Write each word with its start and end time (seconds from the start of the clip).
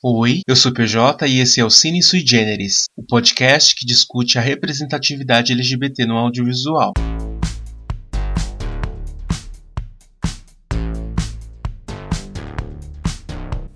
Oi, 0.00 0.42
eu 0.46 0.54
sou 0.54 0.70
o 0.70 0.74
PJ 0.74 1.26
e 1.26 1.40
esse 1.40 1.58
é 1.58 1.64
o 1.64 1.70
Cine 1.70 2.00
Sui 2.00 2.24
Generis, 2.24 2.84
o 2.96 3.02
podcast 3.02 3.74
que 3.74 3.84
discute 3.84 4.38
a 4.38 4.40
representatividade 4.40 5.52
LGBT 5.52 6.06
no 6.06 6.16
audiovisual. 6.16 6.92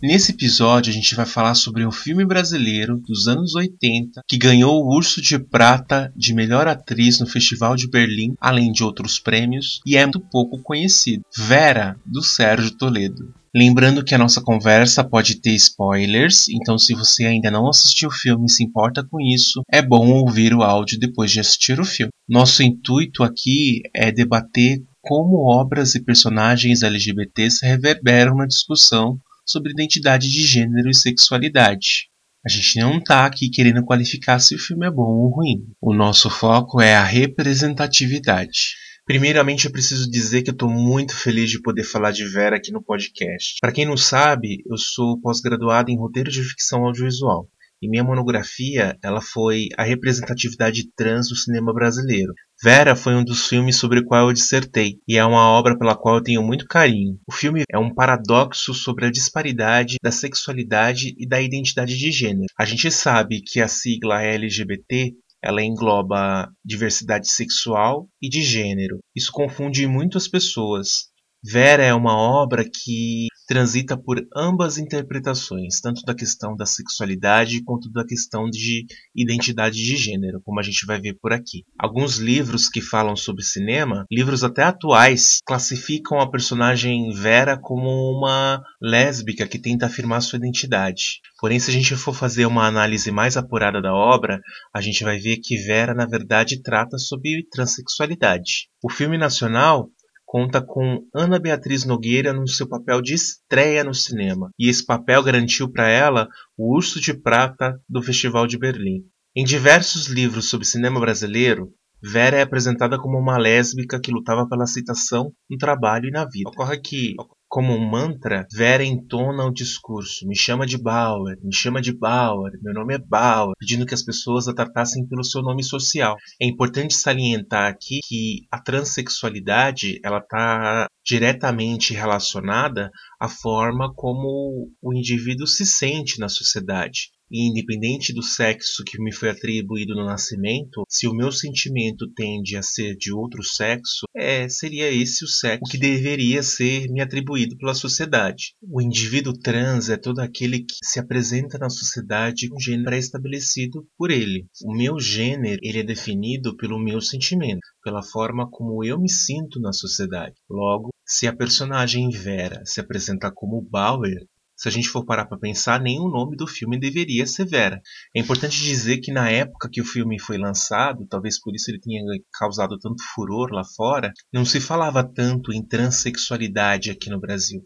Nesse 0.00 0.30
episódio 0.30 0.92
a 0.92 0.94
gente 0.94 1.12
vai 1.16 1.26
falar 1.26 1.56
sobre 1.56 1.84
um 1.84 1.90
filme 1.90 2.24
brasileiro 2.24 2.98
dos 2.98 3.26
anos 3.26 3.56
80 3.56 4.22
que 4.28 4.38
ganhou 4.38 4.80
o 4.80 4.94
Urso 4.94 5.20
de 5.20 5.40
Prata 5.40 6.12
de 6.14 6.32
melhor 6.32 6.68
atriz 6.68 7.18
no 7.18 7.26
Festival 7.26 7.74
de 7.74 7.88
Berlim, 7.90 8.36
além 8.40 8.70
de 8.70 8.84
outros 8.84 9.18
prêmios, 9.18 9.80
e 9.84 9.96
é 9.96 10.04
muito 10.04 10.20
pouco 10.20 10.62
conhecido. 10.62 11.24
Vera, 11.36 11.96
do 12.06 12.22
Sérgio 12.22 12.70
Toledo. 12.70 13.34
Lembrando 13.54 14.02
que 14.02 14.14
a 14.14 14.18
nossa 14.18 14.40
conversa 14.40 15.04
pode 15.04 15.40
ter 15.40 15.50
spoilers, 15.50 16.48
então 16.48 16.78
se 16.78 16.94
você 16.94 17.26
ainda 17.26 17.50
não 17.50 17.68
assistiu 17.68 18.08
o 18.08 18.12
filme 18.12 18.46
e 18.46 18.50
se 18.50 18.64
importa 18.64 19.06
com 19.06 19.20
isso, 19.20 19.60
é 19.70 19.82
bom 19.82 20.10
ouvir 20.10 20.54
o 20.54 20.62
áudio 20.62 20.98
depois 20.98 21.30
de 21.30 21.40
assistir 21.40 21.78
o 21.78 21.84
filme. 21.84 22.10
Nosso 22.26 22.62
intuito 22.62 23.22
aqui 23.22 23.82
é 23.94 24.10
debater 24.10 24.82
como 25.02 25.44
obras 25.46 25.94
e 25.94 26.02
personagens 26.02 26.82
LGBTs 26.82 27.66
reverberam 27.66 28.36
na 28.36 28.46
discussão 28.46 29.18
sobre 29.44 29.72
identidade 29.72 30.30
de 30.30 30.46
gênero 30.46 30.88
e 30.88 30.94
sexualidade. 30.94 32.08
A 32.44 32.48
gente 32.48 32.78
não 32.80 32.96
está 32.96 33.26
aqui 33.26 33.50
querendo 33.50 33.84
qualificar 33.84 34.38
se 34.38 34.54
o 34.54 34.58
filme 34.58 34.86
é 34.86 34.90
bom 34.90 35.02
ou 35.02 35.28
ruim. 35.28 35.66
O 35.80 35.92
nosso 35.92 36.30
foco 36.30 36.80
é 36.80 36.96
a 36.96 37.04
representatividade. 37.04 38.81
Primeiramente, 39.04 39.66
eu 39.66 39.72
preciso 39.72 40.08
dizer 40.08 40.42
que 40.42 40.50
eu 40.50 40.54
estou 40.54 40.70
muito 40.70 41.16
feliz 41.16 41.50
de 41.50 41.60
poder 41.60 41.82
falar 41.82 42.12
de 42.12 42.24
Vera 42.24 42.56
aqui 42.56 42.70
no 42.70 42.82
podcast. 42.82 43.58
Para 43.60 43.72
quem 43.72 43.84
não 43.84 43.96
sabe, 43.96 44.62
eu 44.64 44.76
sou 44.76 45.20
pós-graduado 45.20 45.90
em 45.90 45.98
roteiro 45.98 46.30
de 46.30 46.42
ficção 46.44 46.84
audiovisual. 46.84 47.48
E 47.82 47.88
minha 47.88 48.04
monografia, 48.04 48.96
ela 49.02 49.20
foi 49.20 49.66
a 49.76 49.82
representatividade 49.82 50.88
trans 50.94 51.28
do 51.28 51.34
cinema 51.34 51.74
brasileiro. 51.74 52.32
Vera 52.62 52.94
foi 52.94 53.16
um 53.16 53.24
dos 53.24 53.48
filmes 53.48 53.74
sobre 53.74 53.98
o 53.98 54.04
qual 54.04 54.28
eu 54.28 54.32
dissertei, 54.32 55.00
e 55.08 55.18
é 55.18 55.24
uma 55.24 55.50
obra 55.50 55.76
pela 55.76 55.96
qual 55.96 56.14
eu 56.14 56.22
tenho 56.22 56.44
muito 56.44 56.64
carinho. 56.64 57.18
O 57.26 57.32
filme 57.32 57.64
é 57.68 57.76
um 57.76 57.92
paradoxo 57.92 58.72
sobre 58.72 59.06
a 59.06 59.10
disparidade 59.10 59.96
da 60.00 60.12
sexualidade 60.12 61.12
e 61.18 61.26
da 61.26 61.42
identidade 61.42 61.98
de 61.98 62.12
gênero. 62.12 62.46
A 62.56 62.64
gente 62.64 62.88
sabe 62.88 63.42
que 63.44 63.60
a 63.60 63.66
sigla 63.66 64.22
LGBT 64.22 65.12
ela 65.42 65.62
engloba 65.62 66.48
diversidade 66.64 67.28
sexual 67.28 68.08
e 68.20 68.28
de 68.28 68.42
gênero. 68.42 69.00
Isso 69.14 69.32
confunde 69.32 69.86
muitas 69.86 70.28
pessoas. 70.28 71.10
Vera 71.44 71.82
é 71.82 71.92
uma 71.92 72.16
obra 72.16 72.64
que 72.64 73.26
transita 73.52 73.98
por 73.98 74.26
ambas 74.34 74.78
interpretações, 74.78 75.78
tanto 75.78 76.00
da 76.06 76.14
questão 76.14 76.56
da 76.56 76.64
sexualidade 76.64 77.62
quanto 77.62 77.92
da 77.92 78.02
questão 78.02 78.48
de 78.48 78.86
identidade 79.14 79.76
de 79.76 79.94
gênero, 79.94 80.40
como 80.42 80.58
a 80.58 80.62
gente 80.62 80.86
vai 80.86 80.98
ver 80.98 81.18
por 81.20 81.34
aqui. 81.34 81.66
Alguns 81.78 82.16
livros 82.16 82.66
que 82.70 82.80
falam 82.80 83.14
sobre 83.14 83.44
cinema, 83.44 84.06
livros 84.10 84.42
até 84.42 84.62
atuais, 84.62 85.40
classificam 85.44 86.18
a 86.18 86.30
personagem 86.30 87.12
Vera 87.12 87.58
como 87.58 87.90
uma 88.16 88.62
lésbica 88.80 89.46
que 89.46 89.58
tenta 89.58 89.84
afirmar 89.84 90.22
sua 90.22 90.38
identidade. 90.38 91.20
Porém, 91.38 91.60
se 91.60 91.68
a 91.68 91.74
gente 91.74 91.94
for 91.94 92.14
fazer 92.14 92.46
uma 92.46 92.66
análise 92.66 93.10
mais 93.10 93.36
apurada 93.36 93.82
da 93.82 93.92
obra, 93.92 94.40
a 94.74 94.80
gente 94.80 95.04
vai 95.04 95.18
ver 95.18 95.36
que 95.36 95.58
Vera, 95.58 95.92
na 95.92 96.06
verdade, 96.06 96.62
trata 96.62 96.96
sobre 96.96 97.46
transexualidade. 97.50 98.70
O 98.82 98.90
filme 98.90 99.18
nacional 99.18 99.90
conta 100.32 100.62
com 100.62 101.06
Ana 101.14 101.38
Beatriz 101.38 101.84
Nogueira 101.84 102.32
no 102.32 102.48
seu 102.48 102.66
papel 102.66 103.02
de 103.02 103.12
estreia 103.12 103.84
no 103.84 103.92
cinema, 103.92 104.50
e 104.58 104.70
esse 104.70 104.82
papel 104.82 105.22
garantiu 105.22 105.70
para 105.70 105.90
ela 105.90 106.26
o 106.56 106.74
Urso 106.74 106.98
de 107.02 107.12
Prata 107.12 107.78
do 107.86 108.02
Festival 108.02 108.46
de 108.46 108.56
Berlim. 108.56 109.04
Em 109.36 109.44
diversos 109.44 110.06
livros 110.06 110.48
sobre 110.48 110.66
cinema 110.66 110.98
brasileiro, 110.98 111.68
Vera 112.02 112.38
é 112.38 112.40
apresentada 112.40 112.98
como 112.98 113.18
uma 113.18 113.36
lésbica 113.36 114.00
que 114.00 114.10
lutava 114.10 114.48
pela 114.48 114.64
aceitação 114.64 115.34
no 115.50 115.58
trabalho 115.58 116.08
e 116.08 116.10
na 116.10 116.24
vida. 116.24 116.48
Ocorre 116.48 116.80
que 116.80 117.14
como 117.52 117.74
um 117.74 117.86
mantra, 117.86 118.46
Vera 118.50 118.82
entona 118.82 119.44
o 119.44 119.52
discurso. 119.52 120.26
Me 120.26 120.34
chama 120.34 120.64
de 120.64 120.78
Bauer, 120.78 121.36
me 121.44 121.54
chama 121.54 121.82
de 121.82 121.92
Bauer, 121.92 122.52
meu 122.62 122.72
nome 122.72 122.94
é 122.94 122.98
Bauer, 122.98 123.52
pedindo 123.58 123.84
que 123.84 123.92
as 123.92 124.02
pessoas 124.02 124.48
a 124.48 124.54
tratassem 124.54 125.06
pelo 125.06 125.22
seu 125.22 125.42
nome 125.42 125.62
social. 125.62 126.16
É 126.40 126.46
importante 126.46 126.94
salientar 126.94 127.70
aqui 127.70 128.00
que 128.08 128.46
a 128.50 128.58
transexualidade 128.58 130.00
ela 130.02 130.16
está 130.16 130.86
diretamente 131.04 131.92
relacionada 131.92 132.90
à 133.20 133.28
forma 133.28 133.92
como 133.94 134.70
o 134.80 134.94
indivíduo 134.94 135.46
se 135.46 135.66
sente 135.66 136.18
na 136.18 136.30
sociedade 136.30 137.10
e 137.32 137.48
independente 137.48 138.12
do 138.12 138.22
sexo 138.22 138.84
que 138.84 139.02
me 139.02 139.12
foi 139.12 139.30
atribuído 139.30 139.94
no 139.94 140.04
nascimento, 140.04 140.84
se 140.88 141.08
o 141.08 141.14
meu 141.14 141.32
sentimento 141.32 142.06
tende 142.14 142.56
a 142.56 142.62
ser 142.62 142.94
de 142.94 143.12
outro 143.12 143.42
sexo, 143.42 144.06
é, 144.14 144.46
seria 144.48 144.92
esse 144.92 145.24
o 145.24 145.28
sexo 145.28 145.70
que 145.70 145.78
deveria 145.78 146.42
ser 146.42 146.88
me 146.90 147.00
atribuído 147.00 147.56
pela 147.56 147.74
sociedade. 147.74 148.54
O 148.62 148.82
indivíduo 148.82 149.32
trans 149.32 149.88
é 149.88 149.96
todo 149.96 150.20
aquele 150.20 150.60
que 150.60 150.74
se 150.84 151.00
apresenta 151.00 151.56
na 151.58 151.70
sociedade 151.70 152.48
com 152.48 152.56
um 152.56 152.60
gênero 152.60 152.84
pré-estabelecido 152.84 153.86
por 153.96 154.10
ele. 154.10 154.46
O 154.64 154.76
meu 154.76 155.00
gênero 155.00 155.58
ele 155.62 155.78
é 155.78 155.82
definido 155.82 156.54
pelo 156.56 156.78
meu 156.78 157.00
sentimento, 157.00 157.66
pela 157.82 158.02
forma 158.02 158.48
como 158.50 158.84
eu 158.84 159.00
me 159.00 159.08
sinto 159.08 159.58
na 159.58 159.72
sociedade. 159.72 160.34
Logo, 160.50 160.90
se 161.06 161.26
a 161.26 161.34
personagem 161.34 162.10
Vera 162.10 162.62
se 162.64 162.80
apresenta 162.80 163.30
como 163.30 163.60
Bauer, 163.60 164.26
se 164.62 164.68
a 164.68 164.70
gente 164.70 164.88
for 164.88 165.04
parar 165.04 165.24
para 165.24 165.36
pensar, 165.36 165.80
nem 165.80 165.98
o 165.98 166.08
nome 166.08 166.36
do 166.36 166.46
filme 166.46 166.78
deveria 166.78 167.26
ser 167.26 167.44
Vera. 167.46 167.82
É 168.14 168.20
importante 168.20 168.62
dizer 168.62 168.98
que 168.98 169.10
na 169.10 169.28
época 169.28 169.68
que 169.68 169.80
o 169.80 169.84
filme 169.84 170.20
foi 170.20 170.38
lançado, 170.38 171.04
talvez 171.10 171.40
por 171.40 171.52
isso 171.52 171.68
ele 171.68 171.80
tenha 171.80 172.00
causado 172.32 172.78
tanto 172.78 173.02
furor 173.12 173.50
lá 173.50 173.64
fora, 173.64 174.12
não 174.32 174.44
se 174.44 174.60
falava 174.60 175.02
tanto 175.02 175.52
em 175.52 175.66
transexualidade 175.66 176.92
aqui 176.92 177.10
no 177.10 177.18
Brasil. 177.18 177.60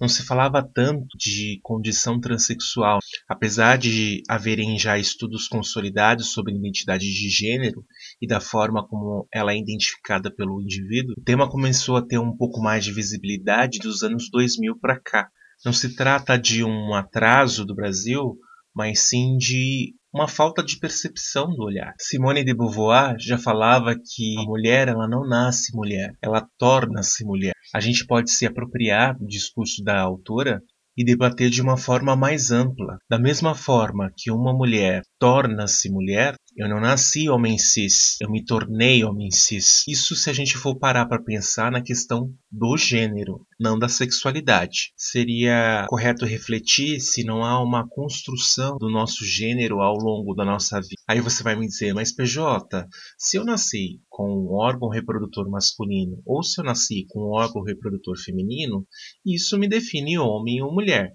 Não 0.00 0.06
se 0.06 0.22
falava 0.22 0.62
tanto 0.62 1.18
de 1.18 1.58
condição 1.64 2.20
transexual, 2.20 3.00
apesar 3.28 3.76
de 3.76 4.22
haverem 4.28 4.78
já 4.78 4.96
estudos 4.96 5.48
consolidados 5.48 6.30
sobre 6.30 6.54
identidade 6.54 7.12
de 7.12 7.28
gênero 7.28 7.84
e 8.22 8.26
da 8.28 8.38
forma 8.38 8.86
como 8.86 9.26
ela 9.34 9.52
é 9.52 9.58
identificada 9.58 10.32
pelo 10.32 10.62
indivíduo, 10.62 11.16
o 11.18 11.24
tema 11.24 11.50
começou 11.50 11.96
a 11.96 12.06
ter 12.06 12.18
um 12.18 12.36
pouco 12.36 12.62
mais 12.62 12.84
de 12.84 12.92
visibilidade 12.92 13.80
dos 13.80 14.04
anos 14.04 14.30
2000 14.30 14.78
para 14.78 15.00
cá, 15.00 15.28
não 15.64 15.72
se 15.72 15.94
trata 15.94 16.38
de 16.38 16.62
um 16.64 16.94
atraso 16.94 17.64
do 17.64 17.74
Brasil, 17.74 18.38
mas 18.74 19.08
sim 19.08 19.36
de 19.36 19.94
uma 20.12 20.28
falta 20.28 20.62
de 20.62 20.78
percepção 20.78 21.48
do 21.48 21.64
olhar. 21.64 21.92
Simone 21.98 22.42
de 22.42 22.54
Beauvoir 22.54 23.16
já 23.18 23.36
falava 23.36 23.94
que 23.94 24.34
a 24.38 24.42
mulher 24.44 24.88
ela 24.88 25.06
não 25.06 25.26
nasce 25.26 25.76
mulher, 25.76 26.12
ela 26.22 26.46
torna-se 26.58 27.24
mulher. 27.24 27.52
A 27.74 27.80
gente 27.80 28.06
pode 28.06 28.30
se 28.30 28.46
apropriar 28.46 29.18
do 29.18 29.26
discurso 29.26 29.82
da 29.82 30.00
autora 30.00 30.62
e 30.96 31.04
debater 31.04 31.50
de 31.50 31.60
uma 31.60 31.76
forma 31.76 32.16
mais 32.16 32.50
ampla. 32.50 32.96
Da 33.10 33.18
mesma 33.18 33.54
forma 33.54 34.10
que 34.16 34.30
uma 34.30 34.54
mulher 34.54 35.02
torna-se 35.18 35.90
mulher, 35.90 36.34
eu 36.56 36.68
não 36.68 36.80
nasci 36.80 37.28
homem 37.28 37.58
cis, 37.58 38.16
eu 38.20 38.30
me 38.30 38.44
tornei 38.44 39.04
homem 39.04 39.30
cis. 39.30 39.84
Isso 39.86 40.16
se 40.16 40.30
a 40.30 40.32
gente 40.32 40.56
for 40.56 40.78
parar 40.78 41.06
para 41.06 41.22
pensar 41.22 41.70
na 41.70 41.82
questão 41.82 42.32
do 42.50 42.76
gênero, 42.76 43.46
não 43.60 43.78
da 43.78 43.88
sexualidade. 43.88 44.92
Seria 44.96 45.84
correto 45.88 46.24
refletir 46.24 47.00
se 47.00 47.24
não 47.24 47.44
há 47.44 47.62
uma 47.62 47.86
construção 47.86 48.78
do 48.78 48.90
nosso 48.90 49.24
gênero 49.24 49.80
ao 49.80 49.96
longo 49.96 50.34
da 50.34 50.44
nossa 50.44 50.80
vida. 50.80 51.02
Aí 51.06 51.20
você 51.20 51.42
vai 51.42 51.56
me 51.56 51.66
dizer, 51.66 51.92
mas 51.92 52.14
PJ, 52.14 52.86
se 53.18 53.36
eu 53.36 53.44
nasci 53.44 54.00
com 54.08 54.28
um 54.28 54.54
órgão 54.54 54.88
reprodutor 54.88 55.50
masculino 55.50 56.22
ou 56.24 56.42
se 56.42 56.60
eu 56.60 56.64
nasci 56.64 57.04
com 57.10 57.20
um 57.20 57.32
órgão 57.32 57.62
reprodutor 57.62 58.16
feminino, 58.18 58.86
isso 59.24 59.58
me 59.58 59.68
define 59.68 60.18
homem 60.18 60.62
ou 60.62 60.72
mulher. 60.72 61.12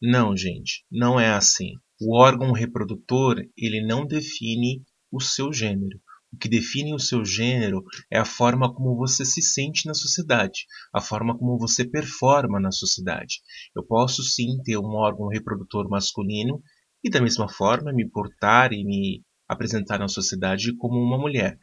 Não, 0.00 0.36
gente, 0.36 0.84
não 0.90 1.18
é 1.18 1.30
assim. 1.30 1.72
O 2.06 2.18
órgão 2.18 2.52
reprodutor, 2.52 3.42
ele 3.56 3.82
não 3.82 4.06
define 4.06 4.82
o 5.10 5.22
seu 5.22 5.50
gênero. 5.50 5.98
O 6.30 6.36
que 6.36 6.50
define 6.50 6.92
o 6.92 6.98
seu 6.98 7.24
gênero 7.24 7.82
é 8.12 8.18
a 8.18 8.26
forma 8.26 8.70
como 8.74 8.94
você 8.94 9.24
se 9.24 9.40
sente 9.40 9.86
na 9.86 9.94
sociedade, 9.94 10.66
a 10.92 11.00
forma 11.00 11.34
como 11.38 11.56
você 11.56 11.82
performa 11.82 12.60
na 12.60 12.70
sociedade. 12.70 13.40
Eu 13.74 13.82
posso 13.86 14.22
sim 14.22 14.60
ter 14.64 14.76
um 14.76 14.96
órgão 14.96 15.28
reprodutor 15.28 15.88
masculino 15.88 16.62
e 17.02 17.08
da 17.08 17.22
mesma 17.22 17.48
forma 17.48 17.90
me 17.90 18.06
portar 18.06 18.74
e 18.74 18.84
me 18.84 19.22
apresentar 19.48 19.98
na 19.98 20.08
sociedade 20.08 20.76
como 20.76 21.00
uma 21.00 21.16
mulher. 21.16 21.58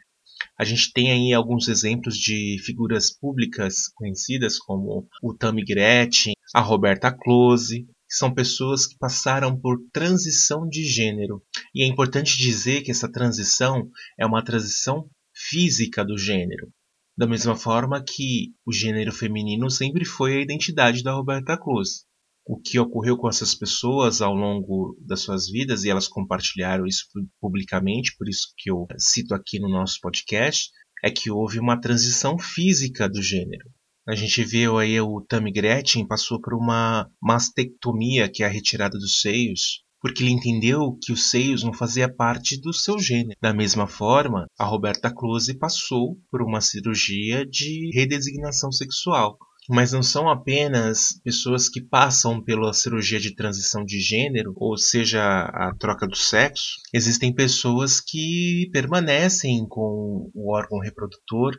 A 0.57 0.63
gente 0.63 0.92
tem 0.92 1.12
aí 1.12 1.33
alguns 1.33 1.68
exemplos 1.68 2.16
de 2.16 2.57
figuras 2.66 3.16
públicas 3.16 3.89
conhecidas 3.94 4.57
como 4.57 5.07
o 5.21 5.36
Tammy 5.36 5.63
Gretchen, 5.63 6.33
a 6.56 6.62
Roberta 6.62 7.12
Close, 7.12 7.88
que 8.12 8.18
são 8.18 8.34
pessoas 8.34 8.86
que 8.86 8.98
passaram 8.98 9.58
por 9.58 9.78
transição 9.94 10.68
de 10.68 10.84
gênero. 10.84 11.42
E 11.74 11.81
é 11.81 11.88
importante 11.88 12.38
dizer 12.38 12.81
que 12.81 12.92
essa 12.92 13.10
transição 13.10 13.90
é 14.19 14.25
uma 14.25 14.44
transição 14.44 15.10
física 15.34 16.04
do 16.04 16.18
gênero. 16.18 16.69
Da 17.18 17.25
mesma 17.25 17.56
forma 17.56 18.04
que 18.04 18.54
o 18.66 18.74
gênero 18.74 19.13
feminino 19.13 19.72
sempre 19.72 20.04
foi 20.04 20.36
a 20.36 20.42
identidade 20.42 21.02
da 21.04 21.13
Roberta 21.13 21.58
Cruz. 21.58 22.06
o 22.46 22.60
que 22.60 22.80
ocorreu 22.80 23.16
com 23.16 23.30
essas 23.30 23.56
pessoas 23.56 24.19
ao 24.19 24.34
longo 24.34 24.98
das 25.07 25.22
suas 25.22 25.48
vidas 25.48 25.86
e 25.86 25.90
elas 25.90 26.07
compartilharam 26.07 26.86
isso 26.86 27.06
publicamente, 27.40 28.14
por 28.18 28.28
isso 28.28 28.48
que 28.57 28.69
eu 28.69 28.88
cito 28.98 29.34
aqui 29.34 29.57
no 29.57 29.69
nosso 29.69 30.00
podcast, 30.02 30.69
é 31.02 31.10
que 31.10 31.31
houve 31.31 31.60
uma 31.60 31.80
transição 31.80 32.38
física 32.38 33.07
do 33.07 33.22
gênero. 33.22 33.69
A 34.07 34.15
gente 34.15 34.44
viu 34.44 34.80
aí 34.80 35.00
o 35.00 35.21
Tammy 35.21 35.51
Gretchen 35.51 36.07
passou 36.07 36.42
por 36.42 36.56
uma 36.56 37.07
mastectomia, 37.21 38.27
que 38.27 38.44
é 38.44 38.48
a 38.48 38.50
retirada 38.50 38.98
dos 38.98 39.21
seios, 39.21 39.83
porque 40.01 40.24
ele 40.24 40.31
entendeu 40.31 40.98
que 41.00 41.13
os 41.13 41.30
seios 41.30 41.63
não 41.63 41.71
fazia 41.71 42.12
parte 42.12 42.59
do 42.59 42.74
seu 42.74 42.98
gênero. 42.98 43.38
Da 43.39 43.53
mesma 43.53 43.86
forma, 43.86 44.48
a 44.57 44.65
Roberta 44.65 45.13
Close 45.13 45.53
passou 45.53 46.18
por 46.31 46.42
uma 46.42 46.59
cirurgia 46.59 47.45
de 47.45 47.92
redesignação 47.94 48.71
sexual. 48.71 49.38
Mas 49.69 49.92
não 49.92 50.01
são 50.01 50.27
apenas 50.27 51.21
pessoas 51.24 51.69
que 51.69 51.80
passam 51.80 52.44
pela 52.44 52.74
cirurgia 52.74 53.19
de 53.19 53.36
transição 53.36 53.86
de 53.86 54.00
gênero, 54.01 54.54
ou 54.56 54.75
seja, 54.75 55.21
a 55.21 55.71
troca 55.77 56.07
do 56.07 56.15
sexo. 56.15 56.77
Existem 56.92 57.31
pessoas 57.31 58.01
que 58.01 58.68
permanecem 58.74 59.63
com 59.69 60.31
o 60.33 60.51
órgão 60.51 60.80
reprodutor 60.80 61.56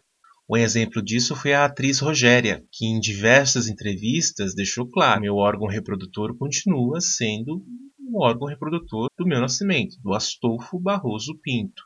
um 0.48 0.56
exemplo 0.56 1.02
disso 1.02 1.34
foi 1.34 1.54
a 1.54 1.64
atriz 1.64 2.00
Rogéria, 2.00 2.62
que 2.72 2.84
em 2.84 3.00
diversas 3.00 3.68
entrevistas 3.68 4.54
deixou 4.54 4.88
claro: 4.88 5.20
meu 5.20 5.36
órgão 5.36 5.68
reprodutor 5.68 6.36
continua 6.36 7.00
sendo 7.00 7.64
o 7.98 8.22
órgão 8.22 8.48
reprodutor 8.48 9.08
do 9.16 9.26
meu 9.26 9.40
nascimento, 9.40 9.96
do 10.02 10.12
Astolfo 10.12 10.78
Barroso 10.78 11.38
Pinto. 11.42 11.82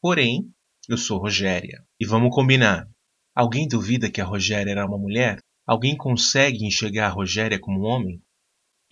Porém, 0.00 0.48
eu 0.88 0.96
sou 0.96 1.18
Rogéria. 1.18 1.82
E 1.98 2.06
vamos 2.06 2.34
combinar: 2.34 2.86
alguém 3.34 3.66
duvida 3.66 4.10
que 4.10 4.20
a 4.20 4.24
Rogéria 4.24 4.70
era 4.70 4.86
uma 4.86 4.98
mulher? 4.98 5.38
Alguém 5.66 5.96
consegue 5.96 6.66
enxergar 6.66 7.06
a 7.06 7.12
Rogéria 7.12 7.58
como 7.58 7.80
um 7.80 7.84
homem? 7.84 8.22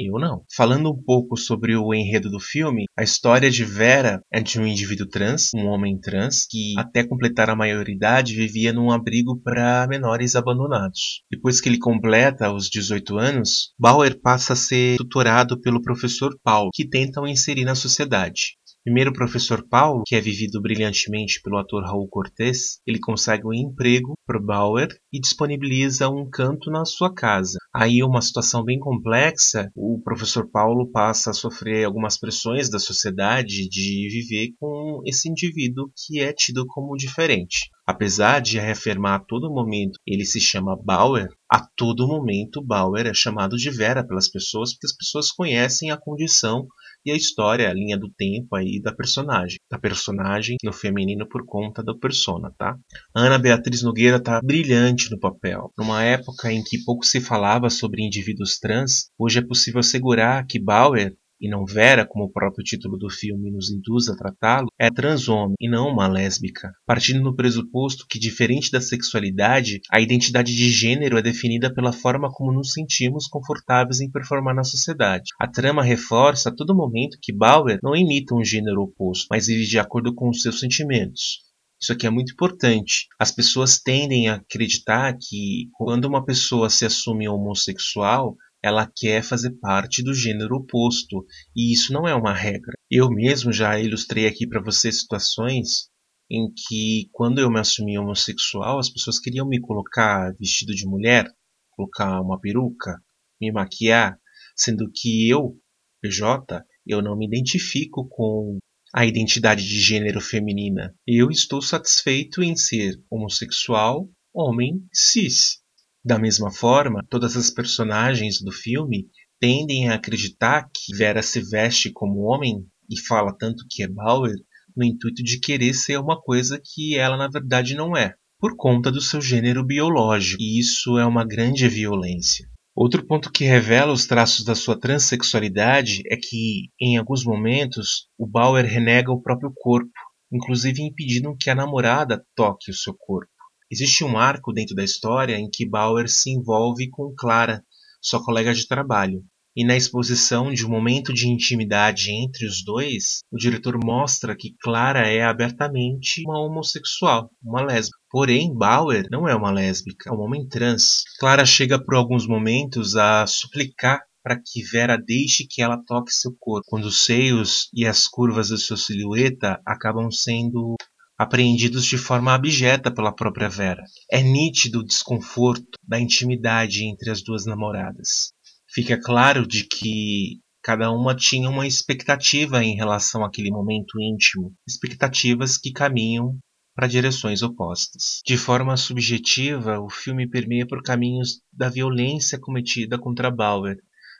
Eu 0.06 0.18
não. 0.18 0.42
Falando 0.54 0.90
um 0.90 1.02
pouco 1.02 1.36
sobre 1.36 1.76
o 1.76 1.94
enredo 1.94 2.30
do 2.30 2.40
filme, 2.40 2.84
a 2.96 3.02
história 3.02 3.50
de 3.50 3.64
Vera 3.64 4.22
é 4.32 4.40
de 4.40 4.60
um 4.60 4.66
indivíduo 4.66 5.08
trans, 5.08 5.50
um 5.54 5.66
homem 5.66 5.98
trans, 5.98 6.46
que 6.48 6.74
até 6.78 7.04
completar 7.04 7.50
a 7.50 7.56
maioridade 7.56 8.34
vivia 8.34 8.72
num 8.72 8.90
abrigo 8.90 9.40
para 9.42 9.86
menores 9.88 10.34
abandonados. 10.34 11.22
Depois 11.30 11.60
que 11.60 11.68
ele 11.68 11.78
completa 11.78 12.52
os 12.52 12.68
18 12.68 13.18
anos, 13.18 13.72
Bauer 13.78 14.20
passa 14.20 14.52
a 14.52 14.56
ser 14.56 14.96
tutorado 14.96 15.60
pelo 15.60 15.82
professor 15.82 16.36
Paulo, 16.42 16.70
que 16.72 16.88
tenta 16.88 17.20
o 17.20 17.26
inserir 17.26 17.64
na 17.64 17.74
sociedade. 17.74 18.56
Primeiro 18.84 19.10
o 19.10 19.14
professor 19.14 19.64
Paulo, 19.68 20.02
que 20.04 20.16
é 20.16 20.20
vivido 20.20 20.60
brilhantemente 20.60 21.40
pelo 21.40 21.56
ator 21.56 21.84
Raul 21.84 22.08
Cortez, 22.08 22.80
ele 22.84 22.98
consegue 22.98 23.46
um 23.46 23.52
emprego 23.52 24.14
para 24.26 24.40
Bauer 24.40 24.88
e 25.12 25.20
disponibiliza 25.20 26.08
um 26.08 26.28
canto 26.28 26.68
na 26.68 26.84
sua 26.84 27.14
casa. 27.14 27.58
Aí 27.72 28.02
uma 28.02 28.20
situação 28.20 28.64
bem 28.64 28.80
complexa, 28.80 29.70
o 29.76 30.00
professor 30.02 30.50
Paulo 30.50 30.90
passa 30.90 31.30
a 31.30 31.34
sofrer 31.34 31.84
algumas 31.84 32.18
pressões 32.18 32.68
da 32.68 32.80
sociedade 32.80 33.68
de 33.68 34.08
viver 34.10 34.48
com 34.58 35.00
esse 35.06 35.28
indivíduo 35.30 35.88
que 35.96 36.18
é 36.18 36.32
tido 36.32 36.66
como 36.66 36.96
diferente. 36.96 37.70
Apesar 37.86 38.40
de 38.40 38.58
reafirmar 38.58 39.20
a 39.20 39.24
todo 39.24 39.52
momento 39.52 39.98
ele 40.04 40.24
se 40.24 40.40
chama 40.40 40.76
Bauer, 40.76 41.28
a 41.48 41.64
todo 41.76 42.08
momento 42.08 42.64
Bauer 42.64 43.06
é 43.06 43.14
chamado 43.14 43.56
de 43.56 43.70
Vera 43.70 44.04
pelas 44.04 44.28
pessoas, 44.28 44.72
porque 44.72 44.86
as 44.86 44.96
pessoas 44.96 45.30
conhecem 45.30 45.90
a 45.90 45.96
condição 45.96 46.66
e 47.04 47.10
a 47.10 47.16
história, 47.16 47.68
a 47.68 47.74
linha 47.74 47.98
do 47.98 48.10
tempo 48.10 48.54
aí 48.56 48.80
da 48.80 48.92
personagem. 48.92 49.58
Da 49.70 49.78
personagem 49.78 50.56
no 50.62 50.72
feminino 50.72 51.28
por 51.28 51.44
conta 51.44 51.82
da 51.82 51.94
persona, 51.94 52.52
tá? 52.56 52.76
Ana 53.14 53.38
Beatriz 53.38 53.82
Nogueira 53.82 54.20
tá 54.20 54.40
brilhante 54.42 55.10
no 55.10 55.18
papel. 55.18 55.72
Numa 55.76 56.02
época 56.02 56.52
em 56.52 56.62
que 56.62 56.82
pouco 56.84 57.04
se 57.04 57.20
falava 57.20 57.70
sobre 57.70 58.04
indivíduos 58.04 58.58
trans, 58.58 59.10
hoje 59.18 59.38
é 59.38 59.46
possível 59.46 59.80
assegurar 59.80 60.46
que 60.46 60.60
Bauer 60.60 61.14
e 61.42 61.48
não 61.48 61.66
Vera, 61.66 62.06
como 62.06 62.26
o 62.26 62.30
próprio 62.30 62.62
título 62.62 62.96
do 62.96 63.10
filme 63.10 63.50
nos 63.50 63.68
induz 63.68 64.08
a 64.08 64.14
tratá-lo, 64.14 64.68
é 64.78 64.88
transhomem 64.88 65.56
e 65.58 65.68
não 65.68 65.88
uma 65.88 66.06
lésbica, 66.06 66.70
partindo 66.86 67.20
do 67.20 67.34
pressuposto 67.34 68.06
que, 68.08 68.18
diferente 68.18 68.70
da 68.70 68.80
sexualidade, 68.80 69.80
a 69.90 70.00
identidade 70.00 70.54
de 70.54 70.70
gênero 70.70 71.18
é 71.18 71.22
definida 71.22 71.74
pela 71.74 71.92
forma 71.92 72.30
como 72.30 72.52
nos 72.52 72.70
sentimos 72.72 73.26
confortáveis 73.26 74.00
em 74.00 74.08
performar 74.08 74.54
na 74.54 74.62
sociedade. 74.62 75.24
A 75.40 75.48
trama 75.48 75.82
reforça 75.82 76.48
a 76.48 76.54
todo 76.54 76.76
momento 76.76 77.18
que 77.20 77.32
Bauer 77.32 77.80
não 77.82 77.96
imita 77.96 78.36
um 78.36 78.44
gênero 78.44 78.82
oposto, 78.82 79.26
mas 79.28 79.48
vive 79.48 79.66
de 79.66 79.80
acordo 79.80 80.14
com 80.14 80.28
os 80.28 80.42
seus 80.42 80.60
sentimentos. 80.60 81.40
Isso 81.82 81.92
aqui 81.92 82.06
é 82.06 82.10
muito 82.10 82.32
importante. 82.32 83.08
As 83.18 83.32
pessoas 83.32 83.80
tendem 83.80 84.28
a 84.28 84.36
acreditar 84.36 85.16
que 85.20 85.68
quando 85.72 86.04
uma 86.04 86.24
pessoa 86.24 86.70
se 86.70 86.84
assume 86.84 87.28
homossexual, 87.28 88.36
ela 88.62 88.90
quer 88.94 89.22
fazer 89.22 89.50
parte 89.60 90.02
do 90.02 90.14
gênero 90.14 90.56
oposto, 90.56 91.24
e 91.56 91.72
isso 91.72 91.92
não 91.92 92.06
é 92.06 92.14
uma 92.14 92.32
regra. 92.32 92.72
Eu 92.90 93.08
mesmo 93.10 93.52
já 93.52 93.78
ilustrei 93.80 94.26
aqui 94.26 94.46
para 94.46 94.62
você 94.62 94.92
situações 94.92 95.90
em 96.30 96.50
que, 96.50 97.08
quando 97.12 97.40
eu 97.40 97.50
me 97.50 97.60
assumi 97.60 97.98
homossexual, 97.98 98.78
as 98.78 98.88
pessoas 98.88 99.18
queriam 99.18 99.46
me 99.46 99.60
colocar 99.60 100.32
vestido 100.38 100.74
de 100.74 100.86
mulher, 100.86 101.26
colocar 101.70 102.20
uma 102.20 102.40
peruca, 102.40 102.98
me 103.40 103.50
maquiar, 103.50 104.16
sendo 104.56 104.90
que 104.94 105.28
eu, 105.28 105.58
PJ, 106.00 106.64
eu 106.86 107.02
não 107.02 107.16
me 107.16 107.26
identifico 107.26 108.06
com 108.08 108.58
a 108.94 109.06
identidade 109.06 109.66
de 109.66 109.80
gênero 109.80 110.20
feminina. 110.20 110.94
Eu 111.06 111.30
estou 111.30 111.62
satisfeito 111.62 112.42
em 112.42 112.54
ser 112.54 112.94
homossexual, 113.10 114.08
homem, 114.34 114.86
cis. 114.92 115.61
Da 116.04 116.18
mesma 116.18 116.50
forma, 116.50 117.04
todas 117.08 117.36
as 117.36 117.48
personagens 117.48 118.40
do 118.40 118.50
filme 118.50 119.06
tendem 119.40 119.88
a 119.88 119.94
acreditar 119.94 120.68
que 120.74 120.96
Vera 120.96 121.22
se 121.22 121.40
veste 121.40 121.92
como 121.92 122.22
homem 122.22 122.66
e 122.90 123.00
fala 123.00 123.36
tanto 123.36 123.64
que 123.70 123.82
é 123.82 123.88
Bauer 123.88 124.34
no 124.76 124.84
intuito 124.84 125.22
de 125.22 125.38
querer 125.38 125.74
ser 125.74 125.98
uma 125.98 126.20
coisa 126.20 126.60
que 126.62 126.96
ela 126.96 127.16
na 127.16 127.28
verdade 127.28 127.74
não 127.74 127.96
é, 127.96 128.14
por 128.38 128.56
conta 128.56 128.90
do 128.90 129.00
seu 129.00 129.20
gênero 129.20 129.64
biológico, 129.64 130.42
e 130.42 130.58
isso 130.58 130.98
é 130.98 131.06
uma 131.06 131.24
grande 131.24 131.68
violência. 131.68 132.48
Outro 132.74 133.06
ponto 133.06 133.30
que 133.30 133.44
revela 133.44 133.92
os 133.92 134.06
traços 134.06 134.44
da 134.44 134.54
sua 134.54 134.78
transexualidade 134.78 136.02
é 136.10 136.16
que, 136.16 136.70
em 136.80 136.96
alguns 136.96 137.24
momentos, 137.24 138.08
o 138.18 138.26
Bauer 138.26 138.64
renega 138.64 139.12
o 139.12 139.20
próprio 139.20 139.52
corpo, 139.54 139.92
inclusive 140.32 140.82
impedindo 140.82 141.36
que 141.38 141.50
a 141.50 141.54
namorada 141.54 142.24
toque 142.34 142.70
o 142.70 142.74
seu 142.74 142.94
corpo. 142.94 143.31
Existe 143.72 144.04
um 144.04 144.18
arco 144.18 144.52
dentro 144.52 144.74
da 144.74 144.84
história 144.84 145.34
em 145.34 145.48
que 145.50 145.66
Bauer 145.66 146.06
se 146.06 146.30
envolve 146.30 146.90
com 146.90 147.14
Clara, 147.16 147.64
sua 148.02 148.22
colega 148.22 148.52
de 148.52 148.68
trabalho. 148.68 149.24
E 149.56 149.64
na 149.64 149.74
exposição 149.74 150.52
de 150.52 150.66
um 150.66 150.68
momento 150.68 151.10
de 151.10 151.26
intimidade 151.26 152.10
entre 152.10 152.46
os 152.46 152.62
dois, 152.62 153.20
o 153.32 153.38
diretor 153.38 153.82
mostra 153.82 154.36
que 154.36 154.54
Clara 154.60 155.08
é 155.08 155.22
abertamente 155.22 156.22
uma 156.26 156.38
homossexual, 156.38 157.30
uma 157.42 157.62
lésbica. 157.62 157.96
Porém, 158.10 158.54
Bauer 158.54 159.08
não 159.10 159.26
é 159.26 159.34
uma 159.34 159.50
lésbica, 159.50 160.10
é 160.10 160.12
um 160.12 160.20
homem 160.20 160.46
trans. 160.46 160.98
Clara 161.18 161.46
chega 161.46 161.82
por 161.82 161.94
alguns 161.94 162.26
momentos 162.26 162.94
a 162.94 163.26
suplicar 163.26 164.02
para 164.22 164.36
que 164.38 164.62
Vera 164.62 164.98
deixe 164.98 165.46
que 165.48 165.62
ela 165.62 165.82
toque 165.86 166.12
seu 166.12 166.36
corpo, 166.38 166.66
quando 166.68 166.84
os 166.84 167.06
seios 167.06 167.70
e 167.72 167.86
as 167.86 168.06
curvas 168.06 168.50
da 168.50 168.58
sua 168.58 168.76
silhueta 168.76 169.60
acabam 169.66 170.10
sendo 170.10 170.76
apreendidos 171.18 171.84
de 171.84 171.96
forma 171.96 172.34
abjeta 172.34 172.92
pela 172.92 173.14
própria 173.14 173.48
Vera. 173.48 173.82
É 174.10 174.22
nítido 174.22 174.80
o 174.80 174.84
desconforto 174.84 175.78
da 175.86 176.00
intimidade 176.00 176.84
entre 176.84 177.10
as 177.10 177.22
duas 177.22 177.46
namoradas. 177.46 178.32
Fica 178.68 179.00
claro 179.00 179.46
de 179.46 179.64
que 179.64 180.40
cada 180.62 180.90
uma 180.90 181.14
tinha 181.14 181.50
uma 181.50 181.66
expectativa 181.66 182.64
em 182.64 182.76
relação 182.76 183.24
àquele 183.24 183.50
momento 183.50 184.00
íntimo, 184.00 184.52
expectativas 184.66 185.58
que 185.58 185.72
caminham 185.72 186.38
para 186.74 186.86
direções 186.86 187.42
opostas. 187.42 188.20
De 188.24 188.36
forma 188.36 188.76
subjetiva, 188.76 189.78
o 189.80 189.90
filme 189.90 190.28
permeia 190.28 190.66
por 190.66 190.82
caminhos 190.82 191.40
da 191.52 191.68
violência 191.68 192.38
cometida 192.38 192.98
contra 192.98 193.30
Bauer, 193.30 193.76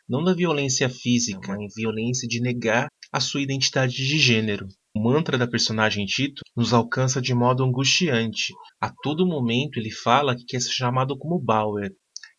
não 0.08 0.22
da 0.22 0.34
violência 0.34 0.88
física, 0.88 1.56
mas 1.56 1.74
violência 1.74 2.28
de 2.28 2.40
negar 2.40 2.88
a 3.10 3.20
sua 3.20 3.40
identidade 3.40 3.94
de 3.94 4.18
gênero. 4.18 4.66
O 4.94 5.02
mantra 5.02 5.38
da 5.38 5.46
personagem 5.46 6.04
Tito 6.04 6.42
nos 6.54 6.74
alcança 6.74 7.20
de 7.22 7.34
modo 7.34 7.64
angustiante. 7.64 8.52
A 8.78 8.92
todo 9.02 9.26
momento 9.26 9.78
ele 9.78 9.90
fala 9.90 10.36
que 10.36 10.44
quer 10.44 10.60
ser 10.60 10.72
chamado 10.72 11.16
como 11.16 11.40
Bauer. 11.40 11.90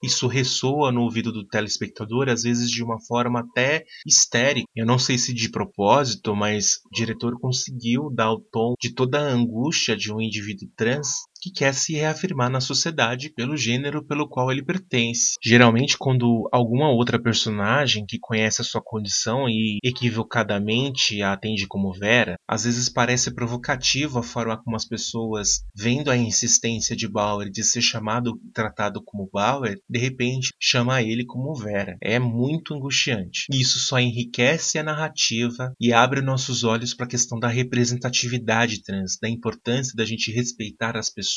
Isso 0.04 0.28
ressoa 0.28 0.92
no 0.92 1.02
ouvido 1.02 1.32
do 1.32 1.48
telespectador, 1.48 2.30
às 2.30 2.44
vezes 2.44 2.70
de 2.70 2.84
uma 2.84 3.00
forma 3.08 3.40
até 3.40 3.86
histérica. 4.06 4.68
Eu 4.76 4.86
não 4.86 5.00
sei 5.00 5.18
se 5.18 5.34
de 5.34 5.50
propósito, 5.50 6.36
mas 6.36 6.76
o 6.86 6.90
diretor 6.94 7.40
conseguiu 7.40 8.12
dar 8.14 8.32
o 8.32 8.40
tom 8.52 8.76
de 8.80 8.94
toda 8.94 9.20
a 9.20 9.32
angústia 9.32 9.96
de 9.96 10.14
um 10.14 10.22
indivíduo 10.22 10.70
trans 10.76 11.08
que 11.44 11.52
quer 11.52 11.74
se 11.74 11.94
reafirmar 11.94 12.50
na 12.50 12.62
sociedade 12.62 13.30
pelo 13.30 13.58
gênero 13.58 14.02
pelo 14.06 14.30
qual 14.30 14.50
ele 14.50 14.64
pertence. 14.64 15.36
Geralmente, 15.44 15.98
quando 15.98 16.48
alguma 16.54 16.90
outra 16.90 17.22
personagem 17.22 18.06
que 18.06 18.18
conhece 18.18 18.62
a 18.62 18.64
sua 18.64 18.82
condição 18.82 19.50
e 19.50 19.78
equivocadamente 19.84 21.22
a 21.22 21.34
atende 21.34 21.68
como 21.68 21.92
Vera, 21.92 22.36
às 22.48 22.64
vezes 22.64 22.88
parece 22.88 23.34
provocativo 23.34 24.20
a 24.20 24.24
forma 24.24 24.58
como 24.64 24.78
as 24.78 24.88
pessoas, 24.88 25.66
vendo 25.76 26.10
a 26.10 26.16
insistência 26.16 26.96
de 26.96 27.10
Bauer 27.10 27.50
de 27.50 27.62
ser 27.62 27.82
chamado 27.82 28.40
e 28.42 28.52
tratado 28.54 29.04
como 29.04 29.30
Bauer, 29.30 29.78
de 29.90 30.00
repente 30.00 30.54
chama 30.58 31.02
ele 31.02 31.26
como 31.26 31.54
Vera. 31.54 31.98
É 32.02 32.20
muito 32.20 32.74
angustiante. 32.74 33.48
Isso 33.52 33.80
só 33.80 34.00
enriquece 34.00 34.80
a 34.80 34.84
narrativa 34.84 35.74
e 35.78 35.92
abre 35.92 36.22
nossos 36.22 36.64
olhos 36.64 36.94
para 36.94 37.06
a 37.06 37.10
questão 37.10 37.38
da 37.38 37.50
representatividade 37.50 38.82
trans, 38.82 39.18
da 39.22 39.28
importância 39.28 39.94
da 39.94 40.06
gente 40.06 40.32
respeitar 40.32 40.96
as 40.96 41.10
pessoas 41.10 41.33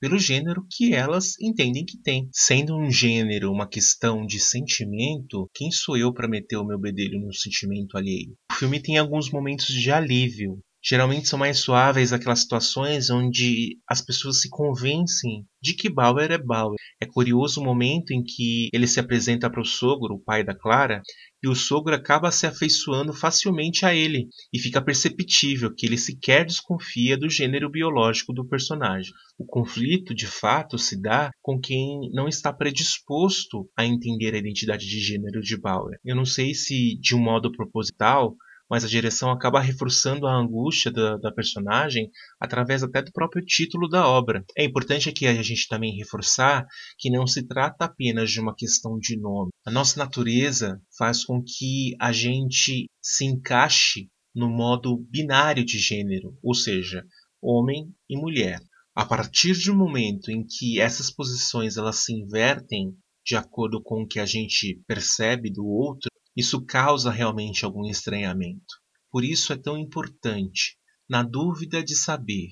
pelo 0.00 0.18
gênero 0.18 0.64
que 0.70 0.94
elas 0.94 1.38
entendem 1.40 1.84
que 1.84 1.98
tem. 1.98 2.28
Sendo 2.32 2.76
um 2.76 2.90
gênero 2.90 3.50
uma 3.50 3.68
questão 3.68 4.24
de 4.24 4.40
sentimento, 4.40 5.48
quem 5.54 5.70
sou 5.70 5.96
eu 5.96 6.12
para 6.12 6.28
meter 6.28 6.56
o 6.56 6.66
meu 6.66 6.78
bedelho 6.78 7.20
no 7.20 7.32
sentimento 7.34 7.96
alheio? 7.96 8.34
O 8.50 8.54
filme 8.54 8.80
tem 8.80 8.98
alguns 8.98 9.30
momentos 9.30 9.66
de 9.66 9.90
alívio, 9.90 10.58
Geralmente 10.82 11.28
são 11.28 11.38
mais 11.38 11.58
suaves 11.58 12.12
aquelas 12.12 12.40
situações 12.40 13.10
onde 13.10 13.78
as 13.86 14.00
pessoas 14.00 14.40
se 14.40 14.48
convencem 14.48 15.44
de 15.62 15.74
que 15.74 15.90
Bauer 15.90 16.30
é 16.30 16.38
Bauer. 16.38 16.76
É 16.98 17.04
curioso 17.04 17.60
o 17.60 17.64
momento 17.64 18.12
em 18.12 18.22
que 18.22 18.70
ele 18.72 18.86
se 18.86 18.98
apresenta 18.98 19.50
para 19.50 19.60
o 19.60 19.64
sogro, 19.64 20.14
o 20.14 20.18
pai 20.18 20.42
da 20.42 20.54
Clara, 20.54 21.02
e 21.42 21.48
o 21.48 21.54
sogro 21.54 21.94
acaba 21.94 22.30
se 22.30 22.46
afeiçoando 22.46 23.12
facilmente 23.12 23.84
a 23.84 23.94
ele, 23.94 24.28
e 24.52 24.58
fica 24.58 24.82
perceptível 24.82 25.74
que 25.74 25.86
ele 25.86 25.98
sequer 25.98 26.46
desconfia 26.46 27.16
do 27.16 27.28
gênero 27.28 27.70
biológico 27.70 28.32
do 28.32 28.46
personagem. 28.46 29.12
O 29.38 29.44
conflito, 29.44 30.14
de 30.14 30.26
fato, 30.26 30.78
se 30.78 31.00
dá 31.00 31.30
com 31.42 31.60
quem 31.60 32.10
não 32.12 32.26
está 32.26 32.52
predisposto 32.52 33.68
a 33.76 33.84
entender 33.84 34.34
a 34.34 34.38
identidade 34.38 34.86
de 34.86 34.98
gênero 34.98 35.42
de 35.42 35.58
Bauer. 35.58 35.98
Eu 36.04 36.16
não 36.16 36.24
sei 36.24 36.54
se 36.54 36.98
de 37.00 37.14
um 37.14 37.20
modo 37.20 37.52
proposital 37.52 38.34
mas 38.70 38.84
a 38.84 38.88
direção 38.88 39.30
acaba 39.30 39.60
reforçando 39.60 40.26
a 40.26 40.34
angústia 40.34 40.92
da, 40.92 41.16
da, 41.16 41.32
personagem 41.32 42.08
através 42.38 42.84
até 42.84 43.02
do 43.02 43.10
próprio 43.10 43.44
título 43.44 43.88
da 43.88 44.06
obra. 44.06 44.44
É 44.56 44.64
importante 44.64 45.08
aqui 45.08 45.26
a 45.26 45.42
gente 45.42 45.66
também 45.66 45.96
reforçar 45.96 46.64
que 46.96 47.10
não 47.10 47.26
se 47.26 47.42
trata 47.42 47.86
apenas 47.86 48.30
de 48.30 48.40
uma 48.40 48.54
questão 48.54 48.96
de 48.98 49.18
nome. 49.18 49.50
A 49.66 49.70
nossa 49.70 49.98
natureza 49.98 50.80
faz 50.96 51.24
com 51.24 51.42
que 51.42 51.96
a 52.00 52.12
gente 52.12 52.86
se 53.02 53.24
encaixe 53.24 54.08
no 54.34 54.48
modo 54.48 54.96
binário 55.10 55.64
de 55.64 55.78
gênero, 55.78 56.38
ou 56.40 56.54
seja, 56.54 57.04
homem 57.42 57.92
e 58.08 58.16
mulher. 58.16 58.60
A 58.94 59.04
partir 59.04 59.54
um 59.70 59.76
momento 59.76 60.30
em 60.30 60.44
que 60.46 60.80
essas 60.80 61.10
posições 61.10 61.76
elas 61.76 62.04
se 62.04 62.12
invertem 62.12 62.94
de 63.24 63.36
acordo 63.36 63.82
com 63.82 64.02
o 64.02 64.06
que 64.06 64.18
a 64.18 64.26
gente 64.26 64.80
percebe 64.86 65.50
do 65.50 65.64
outro, 65.64 66.09
isso 66.40 66.64
causa 66.64 67.10
realmente 67.10 67.64
algum 67.64 67.88
estranhamento. 67.88 68.74
Por 69.10 69.24
isso 69.24 69.52
é 69.52 69.56
tão 69.56 69.78
importante, 69.78 70.76
na 71.08 71.22
dúvida 71.22 71.82
de 71.84 71.94
saber 71.94 72.48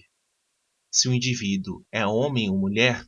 se 0.91 1.09
o 1.09 1.13
indivíduo 1.13 1.85
é 1.93 2.07
homem 2.07 2.51
ou 2.51 2.59
mulher, 2.59 3.05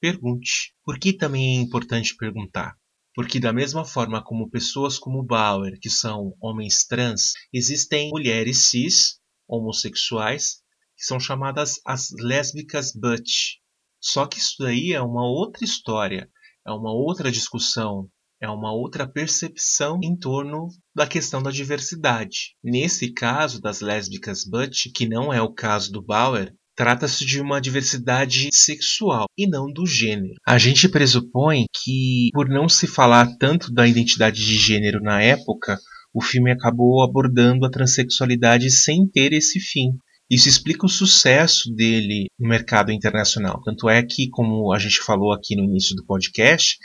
pergunte. 0.00 0.74
Por 0.84 0.98
que 0.98 1.12
também 1.12 1.58
é 1.58 1.60
importante 1.60 2.16
perguntar? 2.16 2.76
Porque, 3.14 3.38
da 3.38 3.52
mesma 3.52 3.84
forma 3.84 4.22
como 4.22 4.50
pessoas 4.50 4.98
como 4.98 5.22
Bauer, 5.22 5.78
que 5.78 5.88
são 5.88 6.36
homens 6.40 6.84
trans, 6.84 7.32
existem 7.52 8.10
mulheres 8.10 8.66
cis, 8.66 9.20
homossexuais, 9.46 10.62
que 10.96 11.04
são 11.04 11.20
chamadas 11.20 11.80
as 11.84 12.10
lésbicas 12.10 12.92
butch. 12.92 13.58
Só 14.00 14.26
que 14.26 14.38
isso 14.38 14.56
daí 14.58 14.92
é 14.92 15.00
uma 15.00 15.24
outra 15.24 15.64
história, 15.64 16.28
é 16.66 16.72
uma 16.72 16.92
outra 16.92 17.30
discussão, 17.30 18.10
é 18.44 18.48
uma 18.48 18.72
outra 18.72 19.08
percepção 19.08 19.98
em 20.02 20.16
torno 20.16 20.68
da 20.94 21.06
questão 21.06 21.42
da 21.42 21.50
diversidade. 21.50 22.54
Nesse 22.62 23.12
caso 23.12 23.60
das 23.60 23.80
lésbicas 23.80 24.44
Butch, 24.44 24.88
que 24.94 25.08
não 25.08 25.32
é 25.32 25.40
o 25.40 25.52
caso 25.52 25.90
do 25.90 26.04
Bauer, 26.04 26.52
trata-se 26.76 27.24
de 27.24 27.40
uma 27.40 27.60
diversidade 27.60 28.48
sexual 28.52 29.26
e 29.36 29.48
não 29.48 29.72
do 29.72 29.86
gênero. 29.86 30.34
A 30.46 30.58
gente 30.58 30.88
pressupõe 30.88 31.64
que, 31.82 32.28
por 32.34 32.48
não 32.48 32.68
se 32.68 32.86
falar 32.86 33.34
tanto 33.38 33.72
da 33.72 33.86
identidade 33.86 34.44
de 34.44 34.56
gênero 34.56 35.00
na 35.00 35.22
época, 35.22 35.78
o 36.12 36.22
filme 36.22 36.52
acabou 36.52 37.02
abordando 37.02 37.64
a 37.64 37.70
transexualidade 37.70 38.70
sem 38.70 39.08
ter 39.08 39.32
esse 39.32 39.58
fim. 39.58 39.90
Isso 40.30 40.48
explica 40.48 40.86
o 40.86 40.88
sucesso 40.88 41.72
dele 41.74 42.26
no 42.38 42.48
mercado 42.48 42.90
internacional. 42.90 43.60
Tanto 43.62 43.88
é 43.88 44.02
que, 44.02 44.28
como 44.30 44.72
a 44.72 44.78
gente 44.78 45.00
falou 45.00 45.32
aqui 45.32 45.54
no 45.54 45.64
início 45.64 45.94
do 45.94 46.04
podcast, 46.04 46.76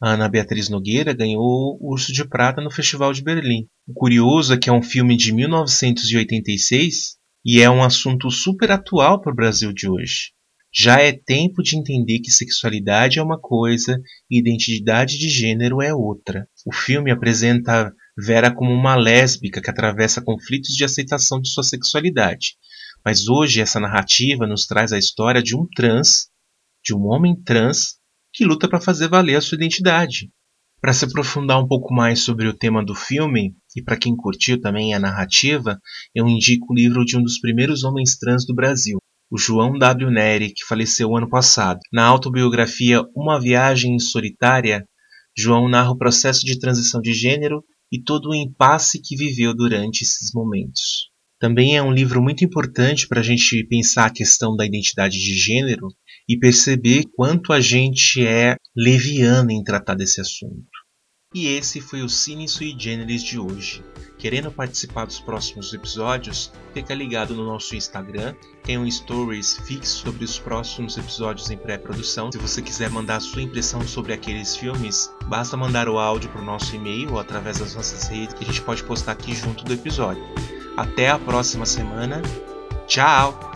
a 0.00 0.10
Ana 0.10 0.28
Beatriz 0.28 0.68
Nogueira 0.68 1.12
ganhou 1.12 1.78
o 1.80 1.92
Urso 1.92 2.12
de 2.12 2.28
Prata 2.28 2.60
no 2.60 2.70
Festival 2.70 3.12
de 3.12 3.22
Berlim. 3.22 3.66
O 3.86 3.94
curioso 3.94 4.52
é 4.52 4.58
que 4.58 4.68
é 4.68 4.72
um 4.72 4.82
filme 4.82 5.16
de 5.16 5.32
1986 5.32 7.16
e 7.44 7.60
é 7.60 7.70
um 7.70 7.82
assunto 7.82 8.30
super 8.30 8.70
atual 8.70 9.20
para 9.20 9.32
o 9.32 9.36
Brasil 9.36 9.72
de 9.72 9.88
hoje. 9.88 10.32
Já 10.76 11.00
é 11.00 11.12
tempo 11.12 11.62
de 11.62 11.76
entender 11.76 12.18
que 12.18 12.32
sexualidade 12.32 13.20
é 13.20 13.22
uma 13.22 13.38
coisa 13.38 14.00
e 14.28 14.40
identidade 14.40 15.18
de 15.18 15.28
gênero 15.28 15.80
é 15.80 15.94
outra. 15.94 16.48
O 16.66 16.74
filme 16.74 17.12
apresenta 17.12 17.94
Vera 18.16 18.52
como 18.52 18.72
uma 18.72 18.96
lésbica 18.96 19.60
que 19.60 19.70
atravessa 19.70 20.20
conflitos 20.20 20.74
de 20.74 20.84
aceitação 20.84 21.40
de 21.40 21.48
sua 21.48 21.62
sexualidade. 21.62 22.56
Mas 23.04 23.28
hoje 23.28 23.60
essa 23.60 23.78
narrativa 23.78 24.46
nos 24.46 24.66
traz 24.66 24.92
a 24.92 24.98
história 24.98 25.42
de 25.42 25.56
um 25.56 25.66
trans, 25.76 26.28
de 26.84 26.94
um 26.94 27.06
homem 27.06 27.36
trans 27.40 27.94
que 28.34 28.44
luta 28.44 28.68
para 28.68 28.80
fazer 28.80 29.08
valer 29.08 29.36
a 29.36 29.40
sua 29.40 29.54
identidade. 29.54 30.28
Para 30.80 30.92
se 30.92 31.04
aprofundar 31.04 31.62
um 31.62 31.68
pouco 31.68 31.94
mais 31.94 32.18
sobre 32.18 32.48
o 32.48 32.52
tema 32.52 32.84
do 32.84 32.94
filme, 32.94 33.54
e 33.76 33.82
para 33.82 33.96
quem 33.96 34.16
curtiu 34.16 34.60
também 34.60 34.92
a 34.92 34.98
narrativa, 34.98 35.78
eu 36.12 36.26
indico 36.26 36.72
o 36.72 36.74
livro 36.74 37.04
de 37.04 37.16
um 37.16 37.22
dos 37.22 37.38
primeiros 37.38 37.84
homens 37.84 38.18
trans 38.18 38.44
do 38.44 38.54
Brasil, 38.54 38.98
o 39.30 39.38
João 39.38 39.78
W. 39.78 40.10
Neri, 40.10 40.52
que 40.52 40.66
faleceu 40.66 41.16
ano 41.16 41.28
passado. 41.28 41.78
Na 41.92 42.04
autobiografia 42.04 43.02
Uma 43.14 43.40
Viagem 43.40 43.98
Solitária, 44.00 44.84
João 45.38 45.68
narra 45.68 45.92
o 45.92 45.96
processo 45.98 46.44
de 46.44 46.58
transição 46.58 47.00
de 47.00 47.14
gênero 47.14 47.64
e 47.90 48.02
todo 48.02 48.30
o 48.30 48.34
impasse 48.34 49.00
que 49.00 49.16
viveu 49.16 49.54
durante 49.54 50.02
esses 50.02 50.32
momentos. 50.34 51.08
Também 51.38 51.76
é 51.76 51.82
um 51.82 51.92
livro 51.92 52.20
muito 52.20 52.44
importante 52.44 53.06
para 53.06 53.20
a 53.20 53.24
gente 53.24 53.64
pensar 53.68 54.06
a 54.06 54.12
questão 54.12 54.56
da 54.56 54.66
identidade 54.66 55.18
de 55.18 55.34
gênero 55.34 55.88
e 56.28 56.38
perceber 56.38 57.04
quanto 57.14 57.52
a 57.52 57.60
gente 57.60 58.26
é 58.26 58.56
leviano 58.76 59.50
em 59.50 59.62
tratar 59.62 59.94
desse 59.94 60.20
assunto. 60.20 60.68
E 61.34 61.48
esse 61.48 61.80
foi 61.80 62.00
o 62.00 62.08
Cine 62.08 62.48
Sui 62.48 62.76
Generis 62.78 63.22
de 63.22 63.40
hoje. 63.40 63.82
Querendo 64.16 64.52
participar 64.52 65.04
dos 65.04 65.18
próximos 65.18 65.74
episódios, 65.74 66.52
fica 66.72 66.94
ligado 66.94 67.34
no 67.34 67.44
nosso 67.44 67.74
Instagram, 67.74 68.36
tem 68.62 68.78
um 68.78 68.88
stories 68.88 69.58
fixo 69.66 69.98
sobre 69.98 70.24
os 70.24 70.38
próximos 70.38 70.96
episódios 70.96 71.50
em 71.50 71.56
pré-produção. 71.56 72.30
Se 72.30 72.38
você 72.38 72.62
quiser 72.62 72.88
mandar 72.88 73.18
sua 73.20 73.42
impressão 73.42 73.86
sobre 73.86 74.12
aqueles 74.12 74.56
filmes, 74.56 75.10
basta 75.26 75.56
mandar 75.56 75.88
o 75.88 75.98
áudio 75.98 76.30
para 76.30 76.40
o 76.40 76.44
nosso 76.44 76.74
e-mail 76.76 77.12
ou 77.12 77.18
através 77.18 77.58
das 77.58 77.74
nossas 77.74 78.06
redes 78.06 78.34
que 78.34 78.44
a 78.44 78.46
gente 78.46 78.62
pode 78.62 78.84
postar 78.84 79.12
aqui 79.12 79.34
junto 79.34 79.64
do 79.64 79.72
episódio. 79.72 80.22
Até 80.76 81.10
a 81.10 81.18
próxima 81.18 81.66
semana. 81.66 82.22
Tchau! 82.86 83.53